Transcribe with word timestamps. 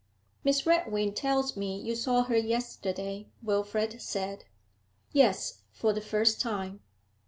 'Miss 0.43 0.65
Redwing 0.65 1.13
tells 1.13 1.55
me 1.55 1.79
you 1.79 1.95
saw 1.95 2.23
her 2.23 2.35
yesterday,' 2.35 3.27
Wilfrid 3.43 4.01
said. 4.01 4.45
'Yes, 5.11 5.61
for 5.71 5.93
the 5.93 6.01
first 6.01 6.41
time.' 6.41 6.79